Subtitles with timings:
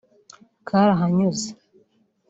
[0.67, 1.47] Karahanyuze